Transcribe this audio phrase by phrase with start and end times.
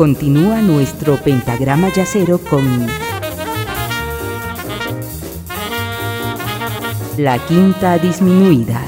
[0.00, 2.86] Continúa nuestro pentagrama yacero con
[7.18, 8.80] la quinta disminuida.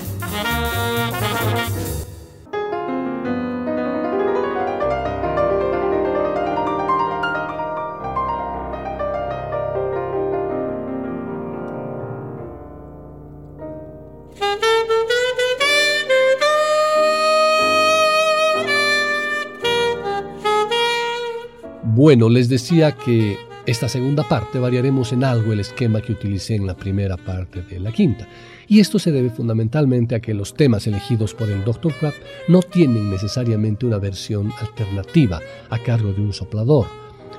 [22.12, 26.66] Bueno, les decía que esta segunda parte variaremos en algo el esquema que utilicé en
[26.66, 28.28] la primera parte de la quinta.
[28.68, 31.94] Y esto se debe fundamentalmente a que los temas elegidos por el Dr.
[31.94, 32.12] Crab
[32.48, 36.86] no tienen necesariamente una versión alternativa a cargo de un soplador,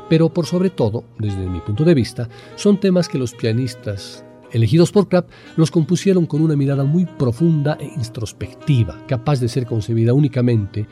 [0.10, 4.92] pero por sobre todo, desde mi punto de vista, son temas que los pianistas elegidos
[4.92, 10.16] por Crab los compusieron con una mirada muy profunda e introspectiva, capaz de ser concebida
[10.16, 10.88] únicamente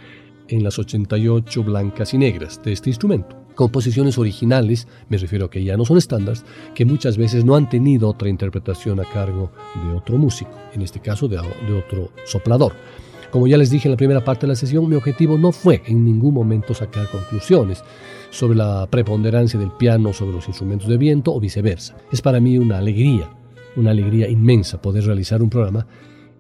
[0.50, 5.63] en las 88 blancas y negras de este instrumento composiciones originales, me refiero a que
[5.63, 9.52] ya no son estándares, que muchas veces no han tenido otra interpretación a cargo
[9.83, 12.73] de otro músico, en este caso de, de otro soplador.
[13.31, 15.81] Como ya les dije en la primera parte de la sesión, mi objetivo no fue
[15.85, 17.81] en ningún momento sacar conclusiones
[18.30, 21.95] sobre la preponderancia del piano sobre los instrumentos de viento o viceversa.
[22.11, 23.30] Es para mí una alegría,
[23.77, 25.88] una alegría inmensa poder realizar un programa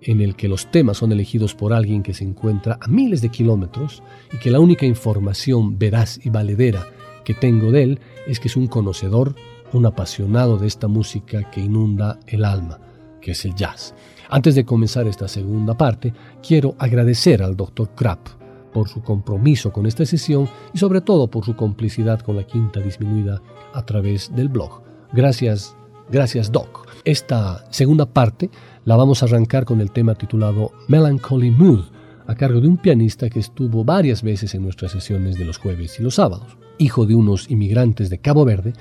[0.01, 3.29] en el que los temas son elegidos por alguien que se encuentra a miles de
[3.29, 4.03] kilómetros
[4.33, 6.87] y que la única información veraz y valedera
[7.33, 9.35] tengo de él es que es un conocedor,
[9.73, 12.79] un apasionado de esta música que inunda el alma,
[13.21, 13.93] que es el jazz.
[14.29, 16.13] Antes de comenzar esta segunda parte,
[16.45, 17.89] quiero agradecer al Dr.
[17.95, 18.27] Krapp
[18.73, 22.79] por su compromiso con esta sesión y sobre todo por su complicidad con la quinta
[22.79, 23.41] disminuida
[23.73, 24.81] a través del blog.
[25.13, 25.75] Gracias,
[26.09, 26.87] gracias Doc.
[27.03, 28.49] Esta segunda parte
[28.85, 31.85] la vamos a arrancar con el tema titulado Melancholy Mood,
[32.27, 35.99] a cargo de un pianista que estuvo varias veces en nuestras sesiones de los jueves
[35.99, 38.73] y los sábados hijo de unos inmigrantes de Cabo Verde,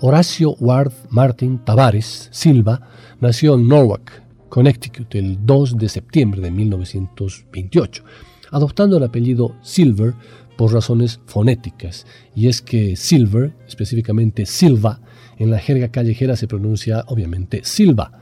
[0.00, 2.88] Horacio Ward Martin Tavares Silva
[3.20, 8.04] nació en Norwalk, Connecticut, el 2 de septiembre de 1928,
[8.52, 10.14] adoptando el apellido Silver
[10.56, 15.00] por razones fonéticas, y es que Silver, específicamente Silva,
[15.38, 18.20] en la jerga callejera se pronuncia obviamente Silva,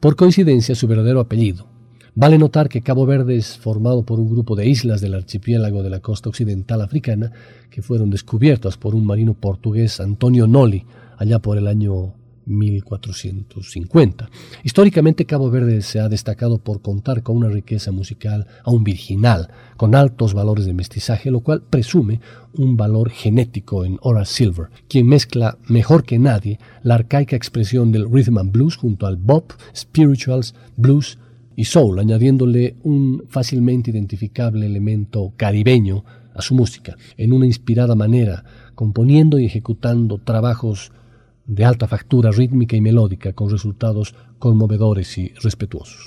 [0.00, 1.66] por coincidencia su verdadero apellido,
[2.14, 5.90] Vale notar que Cabo Verde es formado por un grupo de islas del archipiélago de
[5.90, 7.32] la costa occidental africana
[7.70, 10.84] que fueron descubiertas por un marino portugués Antonio Noli
[11.18, 12.14] allá por el año
[12.48, 14.30] 1450.
[14.64, 19.94] Históricamente Cabo Verde se ha destacado por contar con una riqueza musical aún virginal, con
[19.94, 22.20] altos valores de mestizaje, lo cual presume
[22.54, 28.10] un valor genético en Horace Silver, quien mezcla mejor que nadie la arcaica expresión del
[28.10, 31.18] rhythm and blues junto al bop, spirituals, blues,
[31.58, 38.44] y soul, añadiéndole un fácilmente identificable elemento caribeño a su música, en una inspirada manera,
[38.76, 40.92] componiendo y ejecutando trabajos
[41.46, 46.04] de alta factura rítmica y melódica con resultados conmovedores y respetuosos.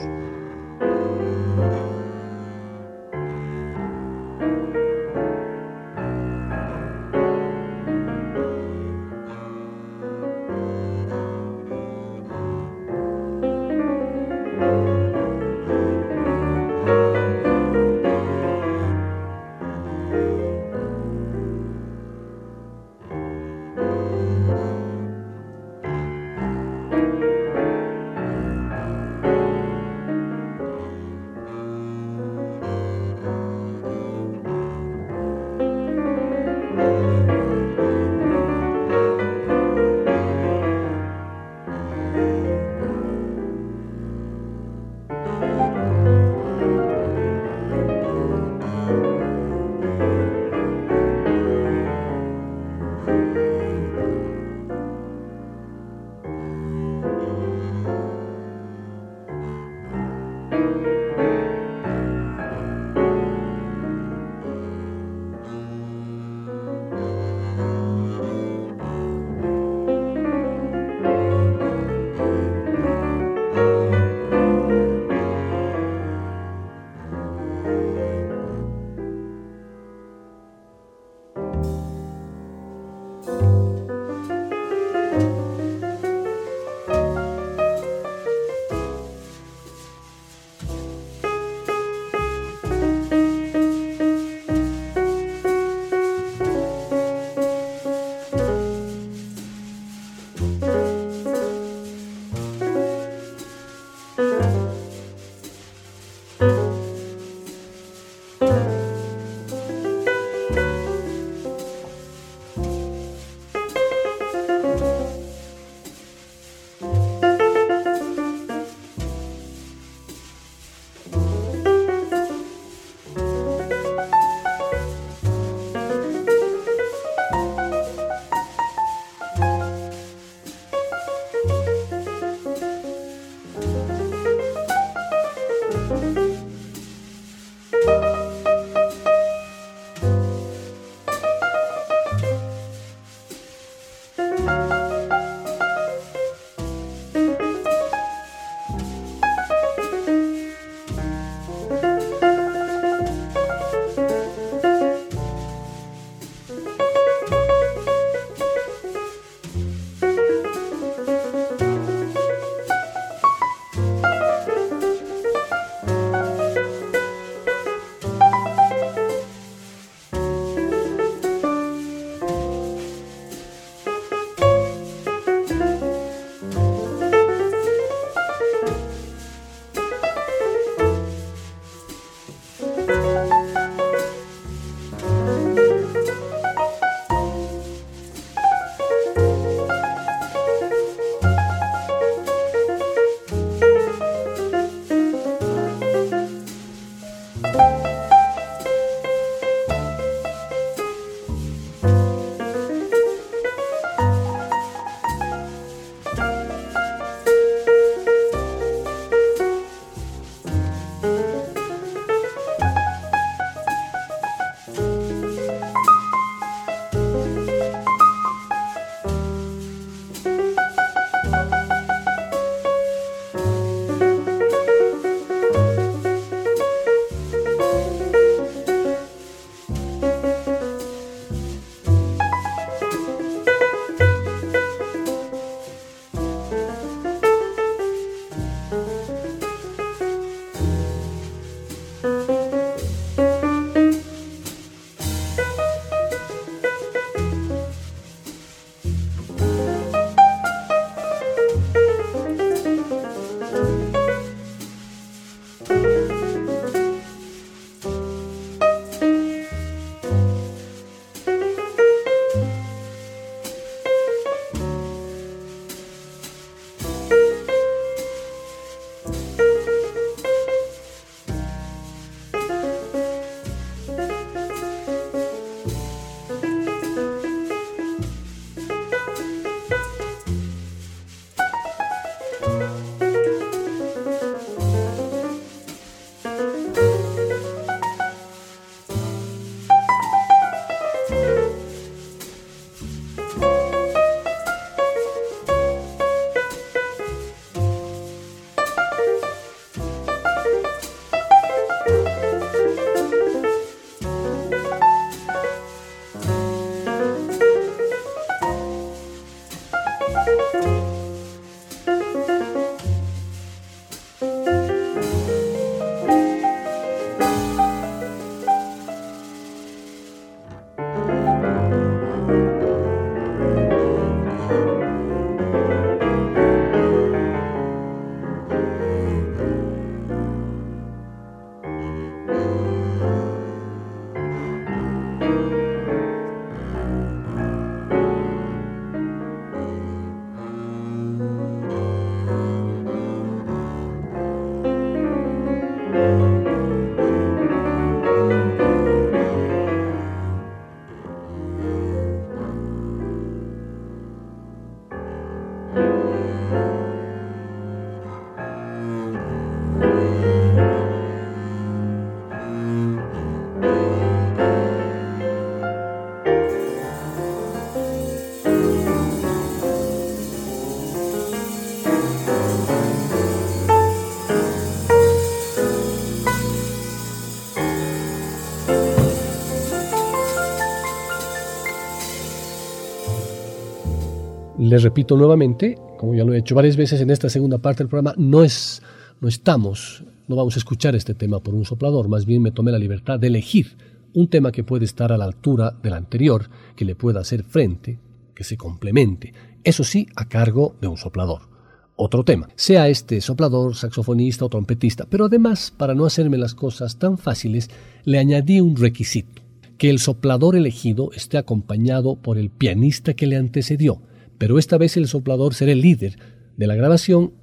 [384.72, 387.90] Les repito nuevamente, como ya lo he hecho varias veces en esta segunda parte del
[387.90, 388.82] programa, no, es,
[389.20, 392.72] no estamos, no vamos a escuchar este tema por un soplador, más bien me tomé
[392.72, 393.75] la libertad de elegir
[394.13, 398.00] un tema que puede estar a la altura del anterior, que le pueda hacer frente,
[398.34, 399.34] que se complemente,
[399.66, 401.50] eso sí, a cargo de un soplador.
[401.98, 406.98] Otro tema, sea este soplador, saxofonista o trompetista, pero además, para no hacerme las cosas
[406.98, 407.70] tan fáciles,
[408.06, 409.42] le añadí un requisito,
[409.78, 414.00] que el soplador elegido esté acompañado por el pianista que le antecedió,
[414.42, 416.18] pero esta vez el soplador será el líder
[416.58, 417.34] de la grabación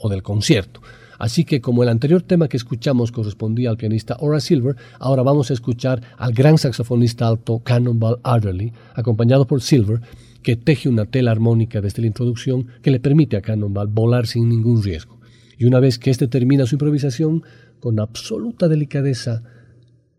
[0.00, 0.80] o del concierto.
[1.18, 5.50] Así que como el anterior tema que escuchamos correspondía al pianista Ora Silver, ahora vamos
[5.50, 10.00] a escuchar al gran saxofonista alto Cannonball Adderley, acompañado por Silver,
[10.44, 14.48] que teje una tela armónica desde la introducción que le permite a Cannonball volar sin
[14.48, 15.18] ningún riesgo.
[15.58, 17.42] Y una vez que éste termina su improvisación,
[17.80, 19.42] con absoluta delicadeza,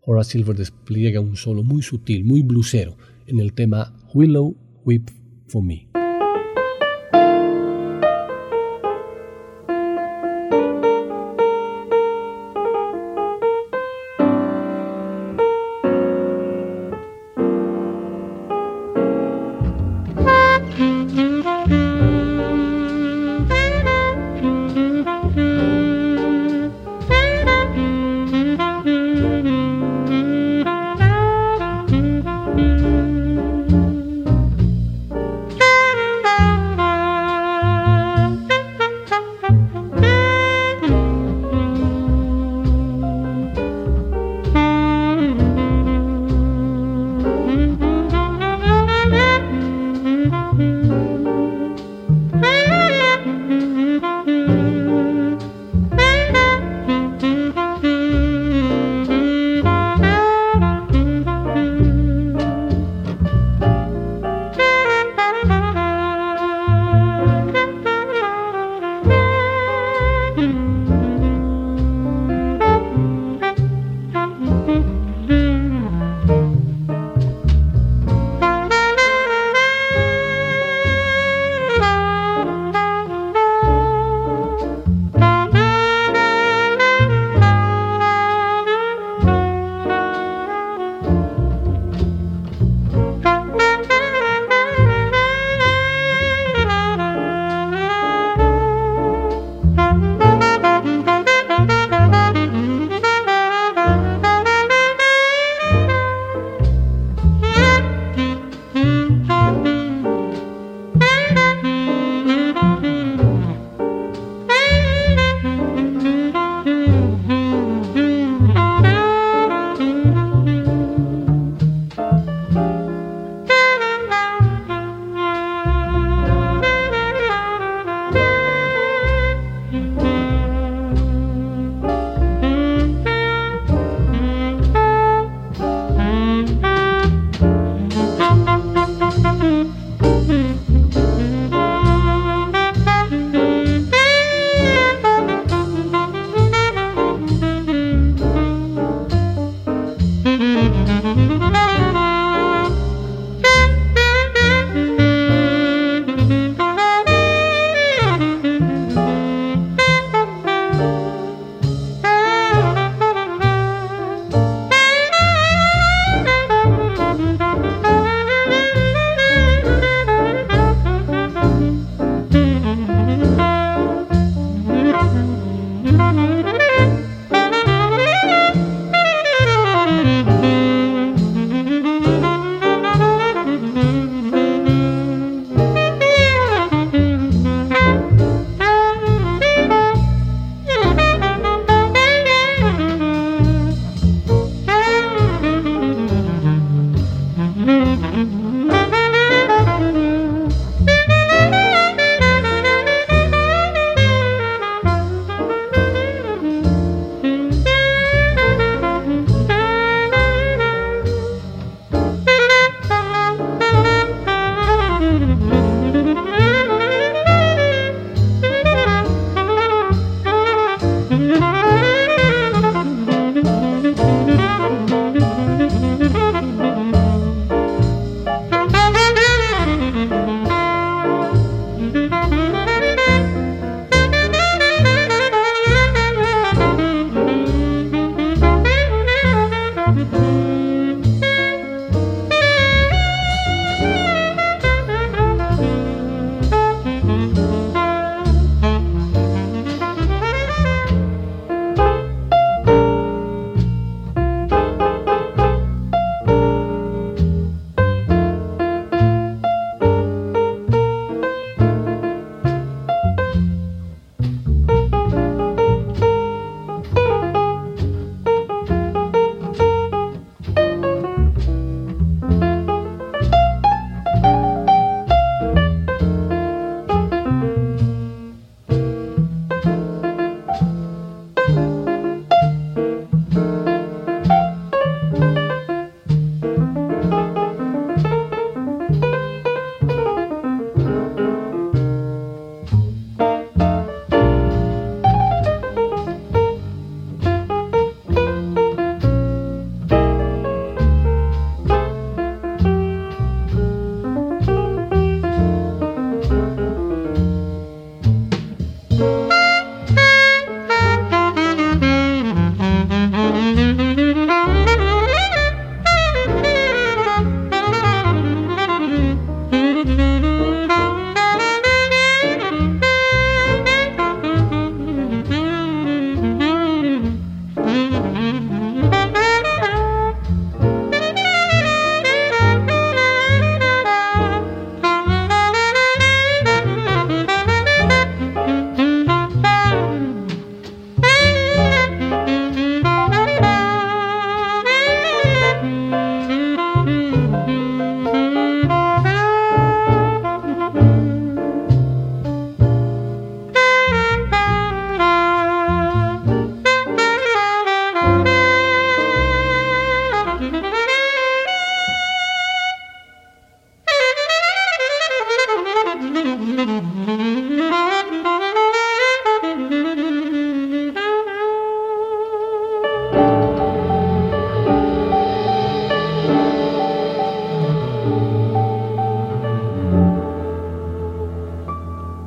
[0.02, 5.08] Ora Silver despliega un solo muy sutil, muy blusero, en el tema Willow Whip
[5.46, 5.95] for Me.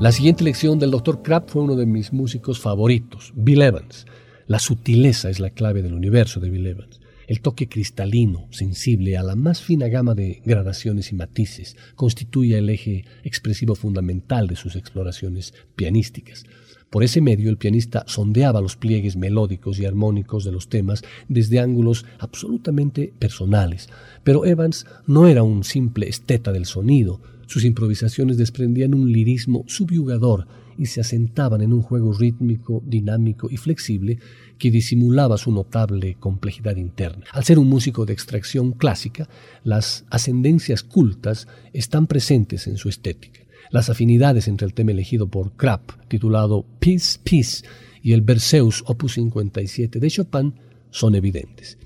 [0.10, 1.22] La siguiente lección del Dr.
[1.22, 4.08] Krapp fue uno de mis músicos favoritos, Bill Evans.
[4.48, 7.00] La sutileza es la clave del universo de Bill Evans.
[7.28, 12.72] El toque cristalino, sensible a la más fina gama de gradaciones y matices, constituye el
[12.72, 16.44] eje expresivo fundamental de sus exploraciones pianísticas.
[16.90, 21.60] Por ese medio el pianista sondeaba los pliegues melódicos y armónicos de los temas desde
[21.60, 23.90] ángulos absolutamente personales.
[24.24, 30.46] Pero Evans no era un simple esteta del sonido, sus improvisaciones desprendían un lirismo subyugador
[30.78, 34.20] y se asentaban en un juego rítmico, dinámico y flexible
[34.60, 37.26] que disimulaba su notable complejidad interna.
[37.32, 39.28] Al ser un músico de extracción clásica,
[39.64, 43.42] las ascendencias cultas están presentes en su estética.
[43.72, 47.66] Las afinidades entre el tema elegido por Krapp, titulado Peace, Peace,
[48.04, 50.54] y el Berceus Opus 57 de Chopin
[50.92, 51.80] son evidentes.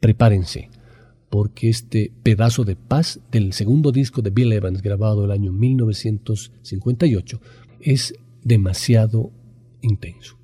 [0.00, 0.70] Prepárense,
[1.30, 7.40] porque este pedazo de paz del segundo disco de Bill Evans grabado el año 1958
[7.80, 9.30] es demasiado
[9.82, 10.38] intenso.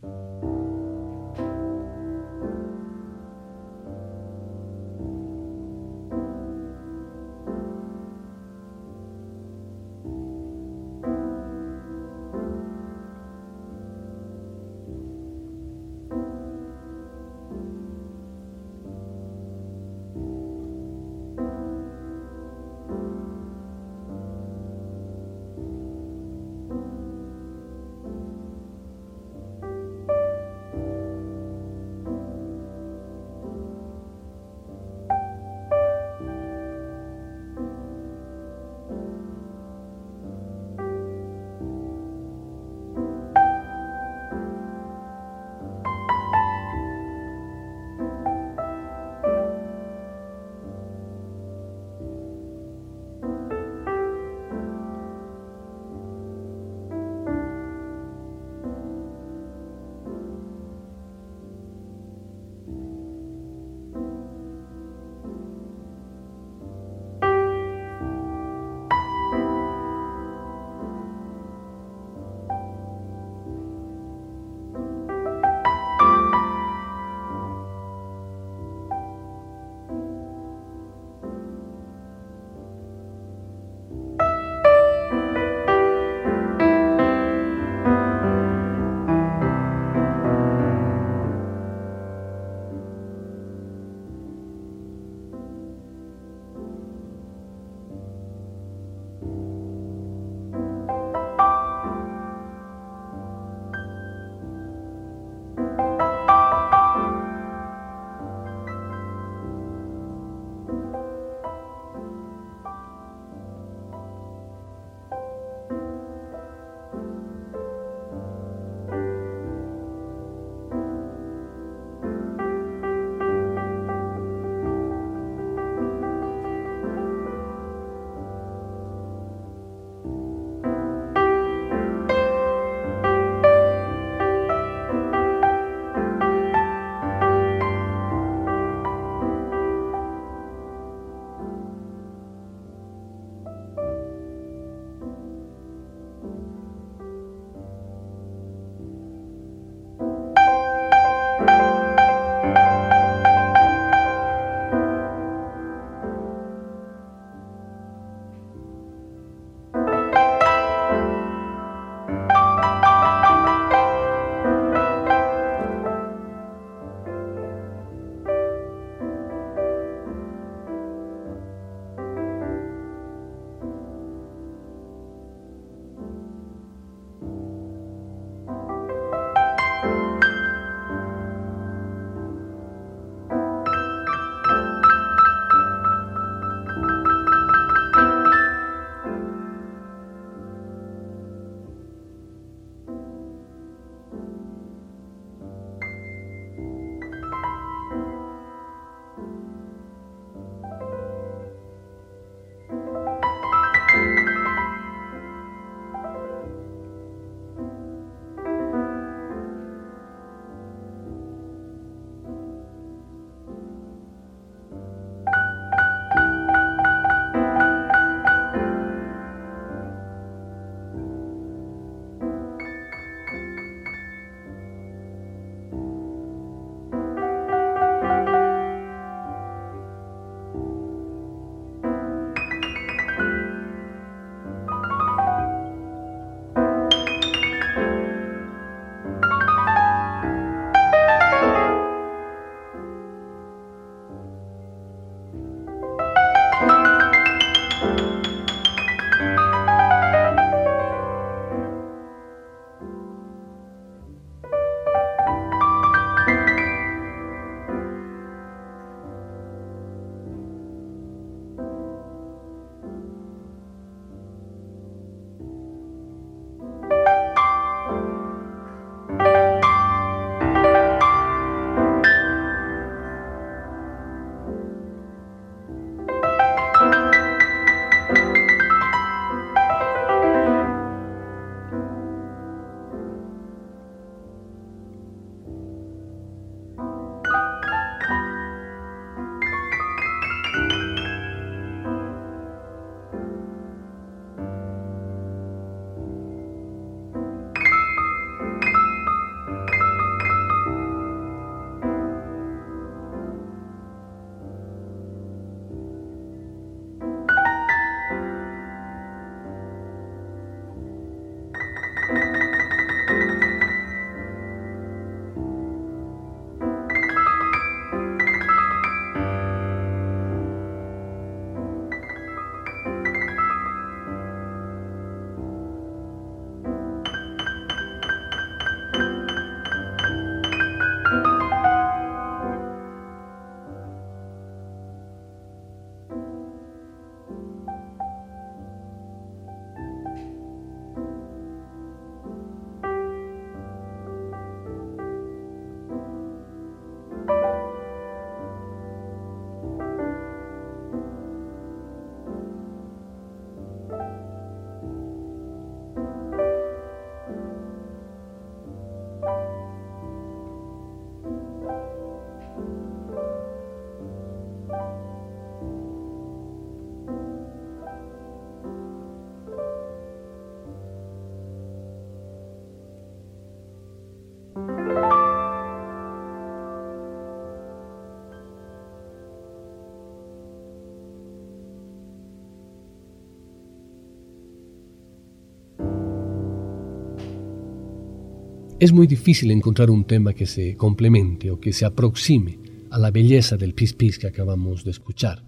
[388.82, 392.58] Es muy difícil encontrar un tema que se complemente o que se aproxime
[392.90, 395.40] a la belleza del pis pis que acabamos de escuchar.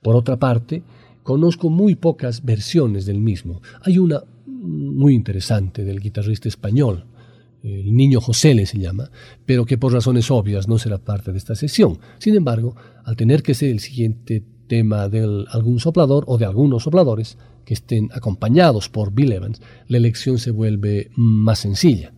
[0.00, 0.84] Por otra parte,
[1.24, 3.62] conozco muy pocas versiones del mismo.
[3.82, 7.04] Hay una muy interesante del guitarrista español,
[7.64, 9.10] el niño José le se llama,
[9.44, 11.98] pero que por razones obvias no será parte de esta sesión.
[12.20, 16.84] Sin embargo, al tener que ser el siguiente tema de algún soplador o de algunos
[16.84, 22.12] sopladores que estén acompañados por Bill Evans, la elección se vuelve más sencilla.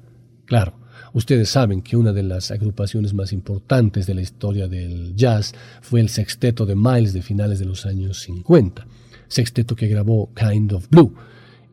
[0.51, 0.73] Claro,
[1.13, 6.01] ustedes saben que una de las agrupaciones más importantes de la historia del jazz fue
[6.01, 8.85] el sexteto de Miles de finales de los años 50,
[9.29, 11.15] sexteto que grabó Kind of Blue,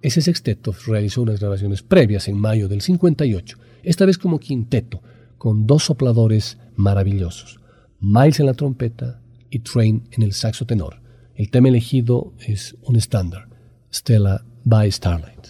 [0.03, 5.01] ese sexteto realizó unas grabaciones previas en mayo del 58, esta vez como quinteto,
[5.39, 7.59] con dos sopladores maravillosos,
[7.99, 11.01] Miles en la trompeta y Train en el saxo tenor.
[11.33, 13.47] El tema elegido es un estándar,
[13.91, 15.47] Stella by Starlight.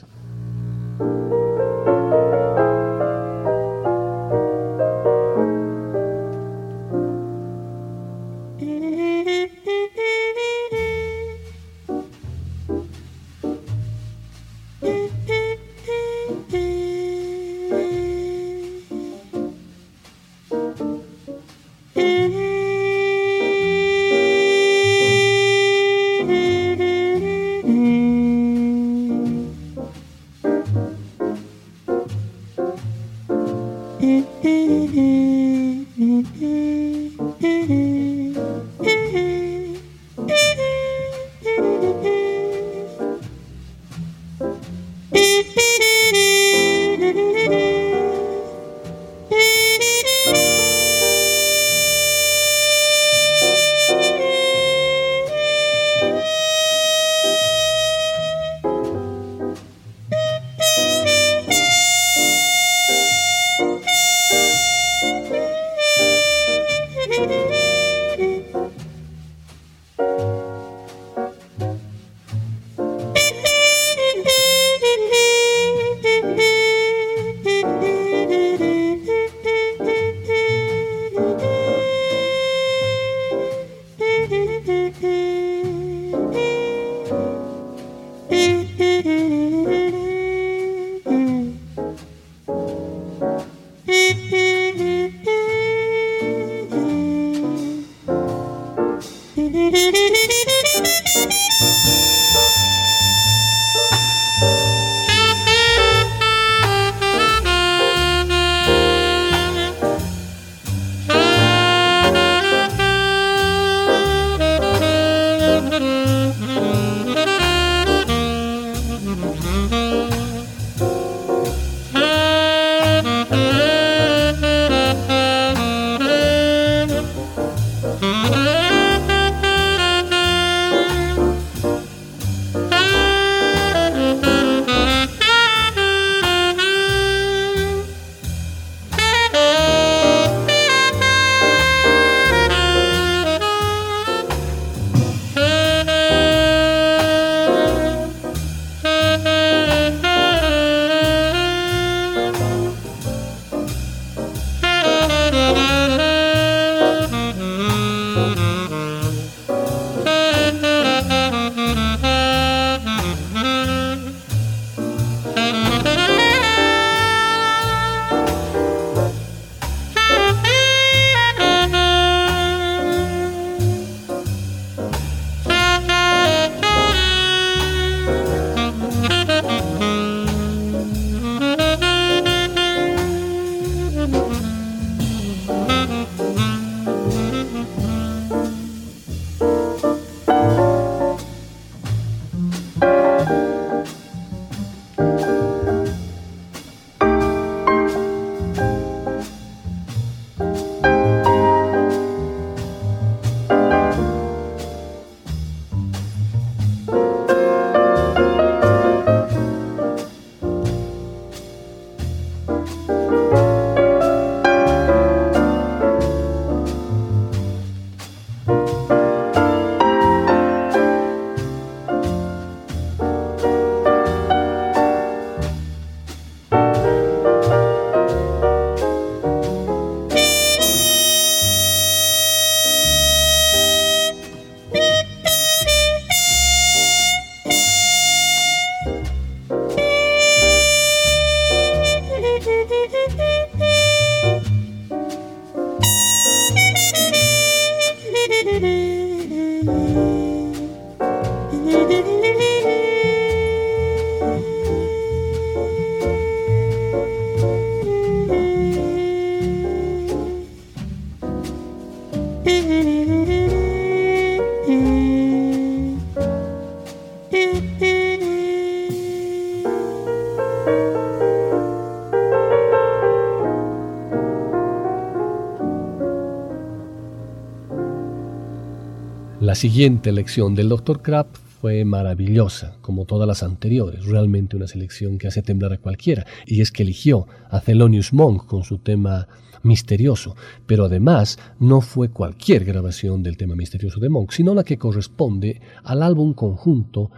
[279.47, 281.01] La siguiente elección del Dr.
[281.01, 286.25] Krapp fue maravillosa, como todas las anteriores, realmente una selección que hace temblar a cualquiera,
[286.45, 289.29] y es que eligió a Thelonious Monk con su tema
[289.63, 294.77] misterioso, pero además no fue cualquier grabación del tema misterioso de Monk, sino la que
[294.77, 297.12] corresponde al álbum conjunto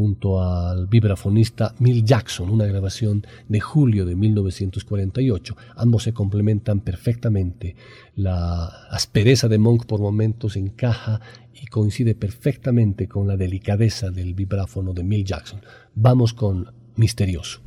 [0.00, 5.56] junto al vibrafonista Mill Jackson, una grabación de julio de 1948.
[5.76, 7.76] Ambos se complementan perfectamente.
[8.16, 11.20] La aspereza de Monk por momentos encaja
[11.52, 15.60] y coincide perfectamente con la delicadeza del vibráfono de Mill Jackson.
[15.94, 17.60] Vamos con Misterioso.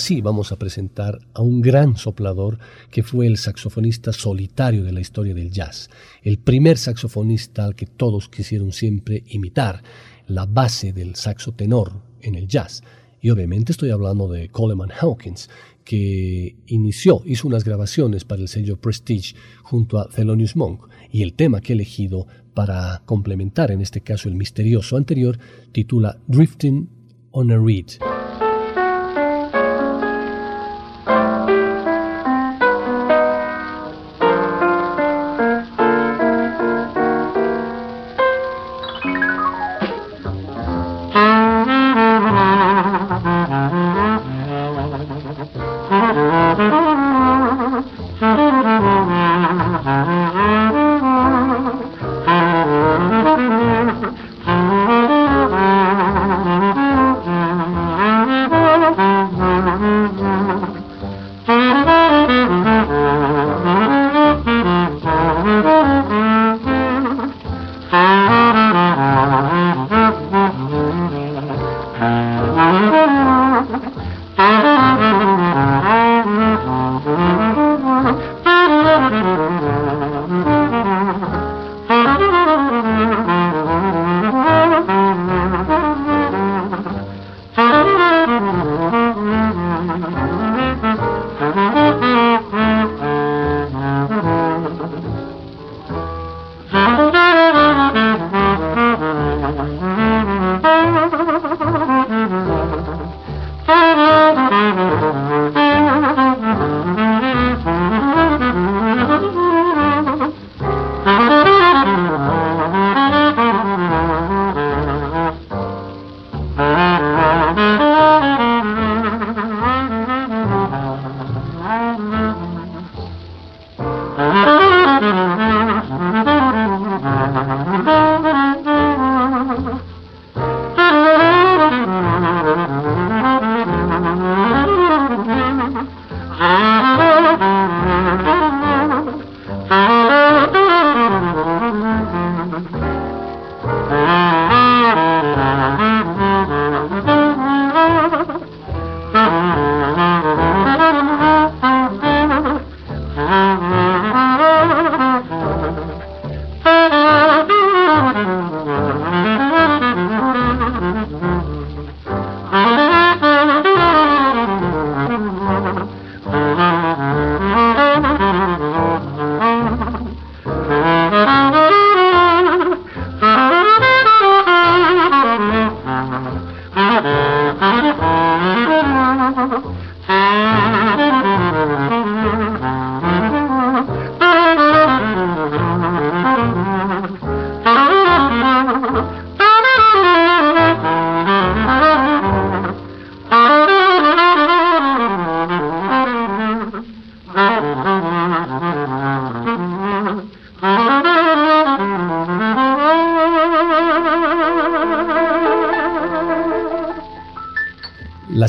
[0.00, 2.58] Sí vamos a presentar a un gran soplador
[2.90, 5.90] que fue el saxofonista solitario de la historia del jazz,
[6.22, 9.82] el primer saxofonista al que todos quisieron siempre imitar,
[10.26, 12.82] la base del saxo tenor en el jazz.
[13.20, 15.50] Y obviamente estoy hablando de Coleman Hawkins,
[15.84, 21.34] que inició, hizo unas grabaciones para el sello Prestige junto a Thelonious Monk, y el
[21.34, 25.38] tema que he elegido para complementar en este caso el misterioso anterior
[25.72, 26.88] titula Drifting
[27.32, 28.09] on a Reed.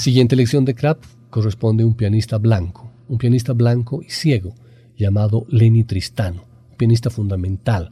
[0.02, 4.56] Siguiente lección de Krapp corresponde a un pianista blanco, un pianista blanco y ciego
[4.97, 7.91] llamado Lenny Tristano, un pianista fundamental,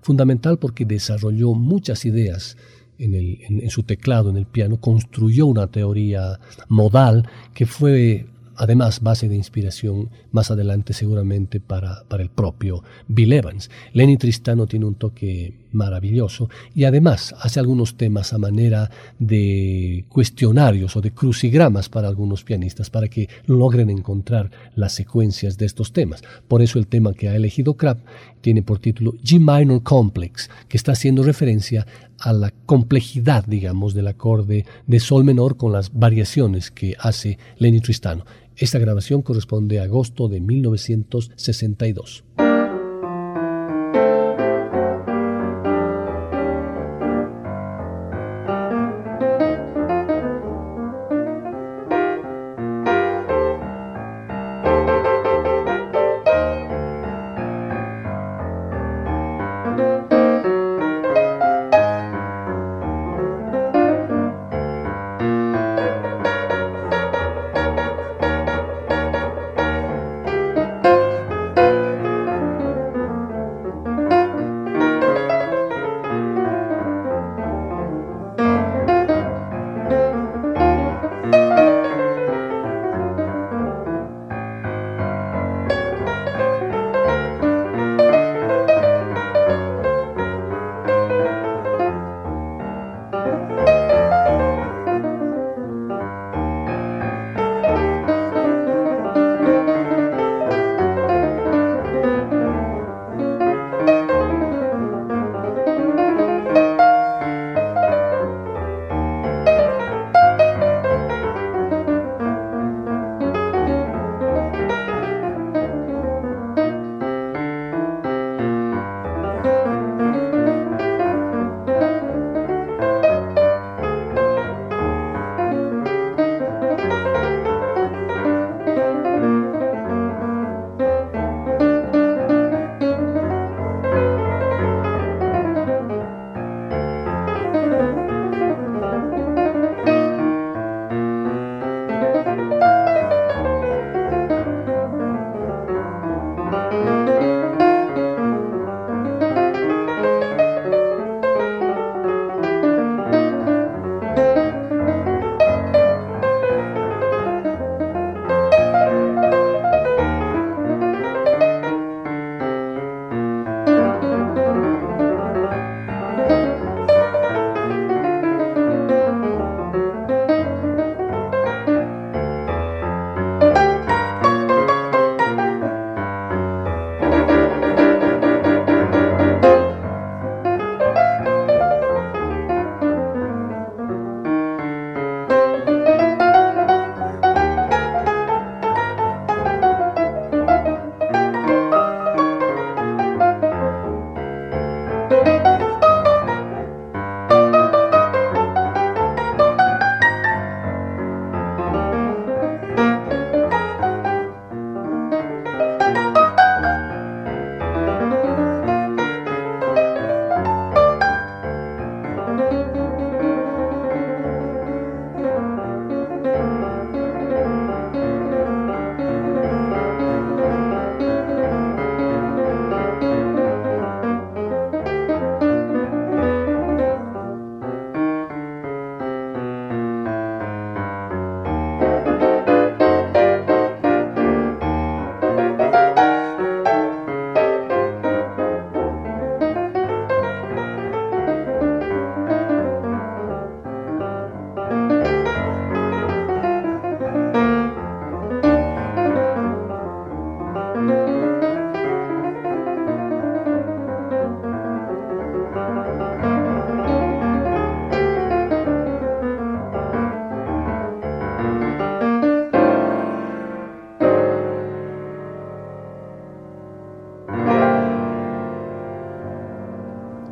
[0.00, 2.56] fundamental porque desarrolló muchas ideas
[2.96, 8.26] en, en, su teclado, en el piano, construyó una teoría modal que fue
[8.60, 13.70] además base de inspiración más adelante seguramente para, para, el propio Bill Evans.
[13.94, 20.94] Lenny Tristano tiene un toque maravilloso y además hace algunos temas a manera de cuestionarios
[20.94, 26.22] o de crucigramas para algunos pianistas para que logren encontrar las secuencias de estos temas.
[26.46, 28.00] Por eso el tema que ha elegido Krapp
[28.42, 31.86] tiene por título G Minor Complex, que está haciendo referencia
[32.20, 37.80] a la complejidad, digamos, del acorde de sol menor con las variaciones que hace Lenny
[37.80, 38.24] Tristano.
[38.56, 42.24] Esta grabación corresponde a agosto de 1962.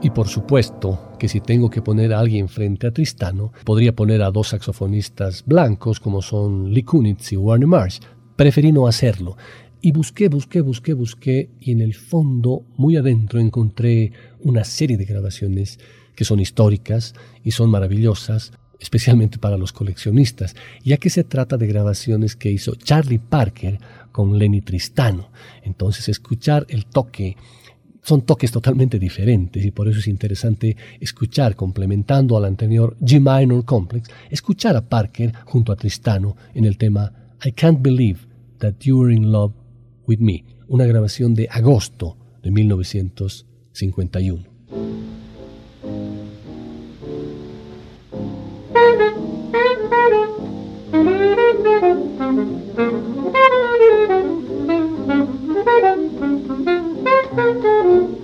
[0.09, 4.23] Y por supuesto que si tengo que poner a alguien frente a Tristano, podría poner
[4.23, 7.99] a dos saxofonistas blancos como son Lee Kunitz y Warner Marsh.
[8.35, 9.37] Preferí no hacerlo.
[9.83, 15.05] Y busqué, busqué, busqué, busqué y en el fondo, muy adentro, encontré una serie de
[15.05, 15.79] grabaciones
[16.17, 17.13] que son históricas
[17.45, 22.77] y son maravillosas, especialmente para los coleccionistas, ya que se trata de grabaciones que hizo
[22.77, 23.79] Charlie Parker
[24.11, 25.31] con Lenny Tristano.
[25.65, 27.37] Entonces, escuchar el toque
[28.09, 33.67] son toques totalmente diferentes y por eso es interesante escuchar, complementando al anterior G minor
[33.67, 37.13] complex, escuchar a Parker junto a Tristano en el tema
[37.45, 38.21] I Can't Believe
[38.61, 39.53] That You're in Love
[40.07, 44.49] with Me, una grabación de agosto de 1951.
[57.39, 58.18] Música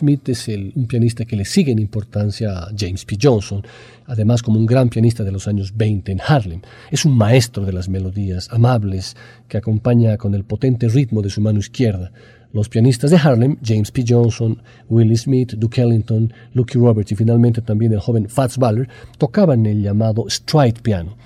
[0.00, 3.18] Smith, es un pianista que le sigue en importancia a James P.
[3.20, 3.62] Johnson,
[4.06, 6.62] además como un gran pianista de los años 20 en Harlem.
[6.90, 9.14] Es un maestro de las melodías amables
[9.46, 12.12] que acompaña con el potente ritmo de su mano izquierda.
[12.52, 14.04] Los pianistas de Harlem, James P.
[14.08, 18.88] Johnson, Willie Smith, Duke Ellington, Lucky Roberts y finalmente también el joven Fats Waller,
[19.18, 21.16] tocaban el llamado stride piano.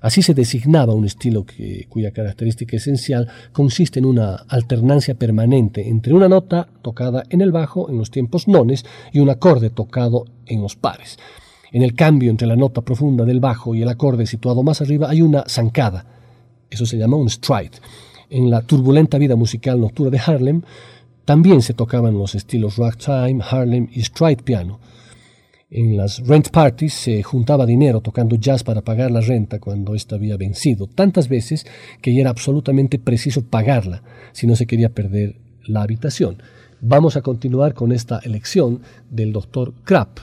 [0.00, 1.44] Así se designaba un estilo
[1.88, 7.90] cuya característica esencial consiste en una alternancia permanente entre una nota tocada en el bajo
[7.90, 11.18] en los tiempos nones y un acorde tocado en los pares.
[11.72, 15.08] En el cambio entre la nota profunda del bajo y el acorde situado más arriba
[15.10, 16.06] hay una zancada.
[16.70, 17.78] Eso se llama un stride.
[18.30, 20.62] En la turbulenta vida musical nocturna de Harlem
[21.24, 24.80] también se tocaban los estilos ragtime, Harlem y stride piano.
[25.72, 30.16] En las rent parties se juntaba dinero tocando jazz para pagar la renta cuando ésta
[30.16, 31.64] había vencido, tantas veces
[32.02, 34.02] que era absolutamente preciso pagarla
[34.32, 36.42] si no se quería perder la habitación.
[36.80, 40.18] Vamos a continuar con esta elección del doctor Krapp,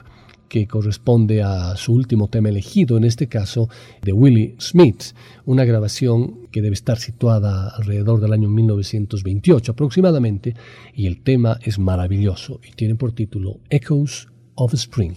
[0.50, 3.70] que corresponde a su último tema elegido, en este caso
[4.02, 5.14] de Willie Smith,
[5.46, 10.56] una grabación que debe estar situada alrededor del año 1928 aproximadamente,
[10.94, 14.28] y el tema es maravilloso y tiene por título Echoes
[14.58, 15.16] of spring.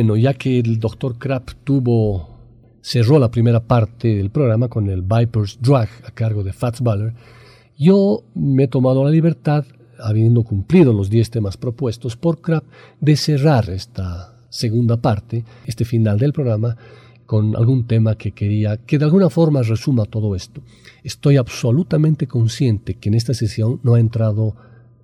[0.00, 2.26] Bueno, ya que el doctor Krapp tuvo,
[2.80, 7.12] cerró la primera parte del programa con el Viper's Drag a cargo de Fats Baller,
[7.76, 9.66] yo me he tomado la libertad,
[9.98, 12.64] habiendo cumplido los 10 temas propuestos por Krapp,
[12.98, 16.78] de cerrar esta segunda parte, este final del programa,
[17.26, 20.62] con algún tema que quería que de alguna forma resuma todo esto.
[21.04, 24.56] Estoy absolutamente consciente que en esta sesión no ha entrado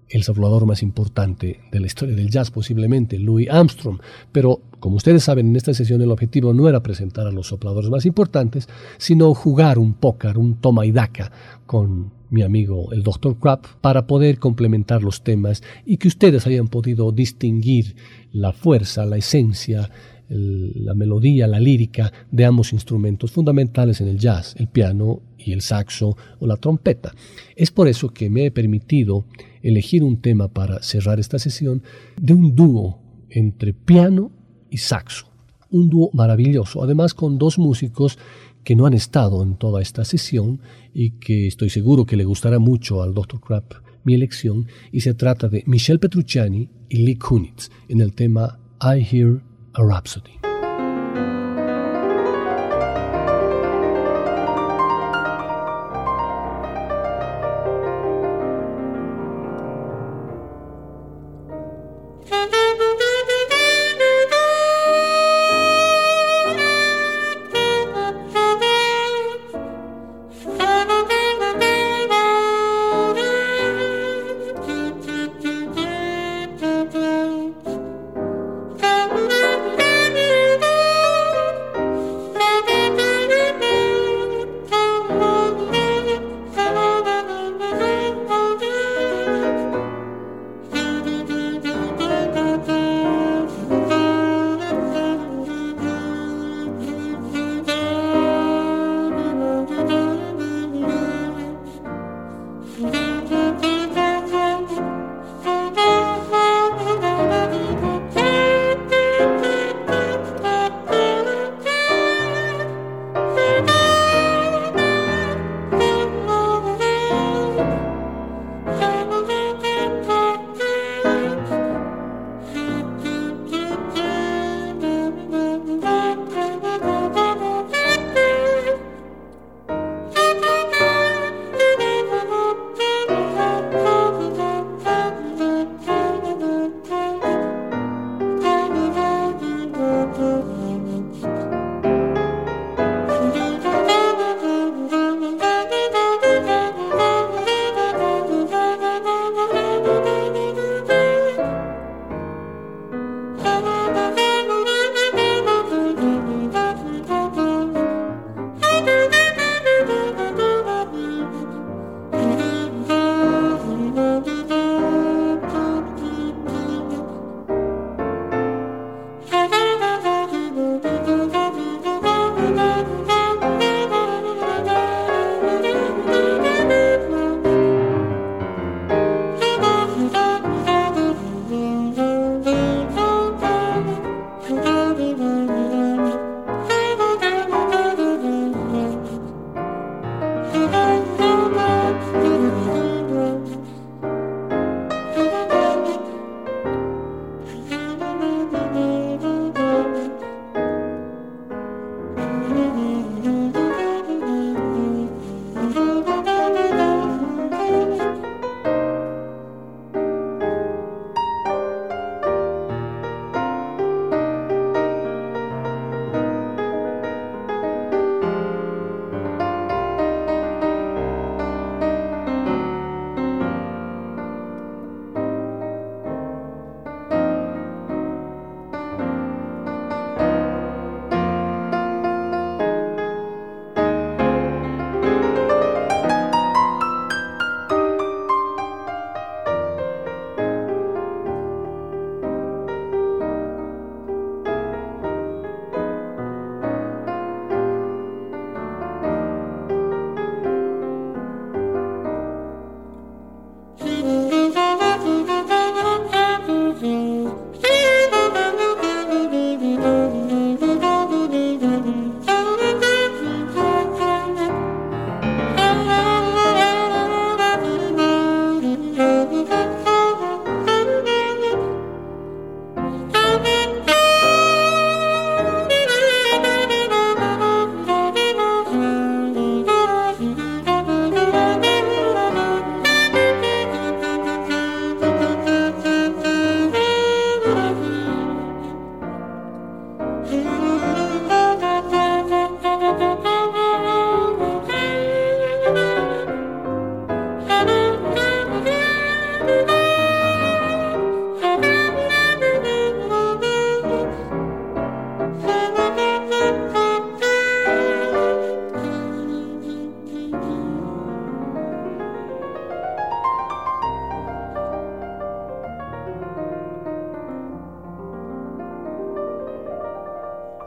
[0.08, 4.00] el soplador más importante de la historia del jazz, posiblemente Louis Armstrong.
[4.32, 7.90] Pero, como ustedes saben, en esta sesión el objetivo no era presentar a los sopladores
[7.90, 11.32] más importantes, sino jugar un póker, un toma y daca
[11.66, 13.38] con mi amigo el Dr.
[13.38, 17.96] Krapp para poder complementar los temas y que ustedes hayan podido distinguir
[18.32, 19.90] la fuerza, la esencia,
[20.28, 25.60] la melodía, la lírica de ambos instrumentos fundamentales en el jazz, el piano y el
[25.60, 27.14] saxo o la trompeta.
[27.54, 29.26] Es por eso que me he permitido
[29.62, 31.82] elegir un tema para cerrar esta sesión
[32.20, 33.00] de un dúo
[33.30, 34.32] entre piano
[34.70, 35.26] y saxo.
[35.68, 38.18] un dúo maravilloso, además con dos músicos
[38.62, 40.60] que no han estado en toda esta sesión
[40.94, 43.40] y que estoy seguro que le gustará mucho al Dr.
[43.40, 43.74] Crap
[44.06, 49.02] mi elección, y se trata de Michel Petrucciani y Lee Kunitz en el tema I
[49.02, 49.42] Hear
[49.78, 50.35] a Rhapsody.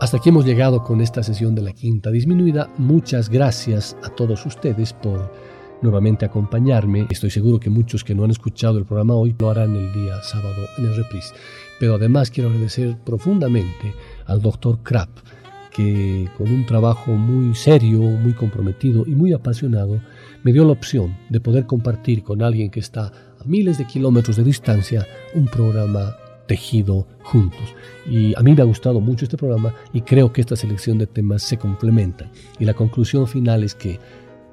[0.09, 2.67] Hasta aquí hemos llegado con esta sesión de la quinta disminuida.
[2.79, 5.31] Muchas gracias a todos ustedes por
[5.83, 7.05] nuevamente acompañarme.
[7.11, 10.19] Estoy seguro que muchos que no han escuchado el programa hoy lo harán el día
[10.23, 11.35] sábado en el reprise.
[11.79, 13.93] Pero además quiero agradecer profundamente
[14.25, 15.11] al doctor Krapp,
[15.71, 20.01] que con un trabajo muy serio, muy comprometido y muy apasionado,
[20.41, 24.37] me dio la opción de poder compartir con alguien que está a miles de kilómetros
[24.37, 25.05] de distancia
[25.35, 26.15] un programa
[26.49, 27.75] tejido juntos.
[28.09, 31.05] Y a mí me ha gustado mucho este programa y creo que esta selección de
[31.05, 32.31] temas se complementa.
[32.57, 33.99] Y la conclusión final es que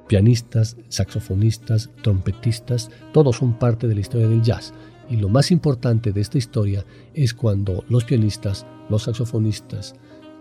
[0.07, 4.75] pianistas, saxofonistas, trompetistas, todos son parte de la historia del jazz.
[5.09, 6.85] Y lo más importante de esta historia
[7.15, 9.95] es cuando los pianistas, los saxofonistas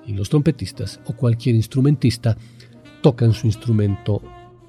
[0.06, 2.36] y los trompetistas o cualquier instrumentista
[3.00, 4.20] tocan su instrumento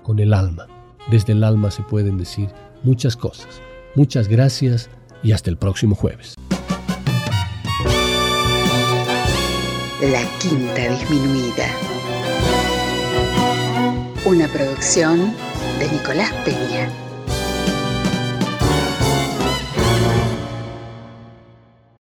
[0.03, 0.67] con el alma.
[1.11, 2.47] Desde el alma se pueden decir
[2.81, 3.61] muchas cosas.
[3.93, 4.89] Muchas gracias
[5.21, 6.36] y hasta el próximo jueves.
[10.01, 11.65] La Quinta Disminuida.
[14.25, 15.33] Una producción
[15.79, 16.87] de Nicolás Peña.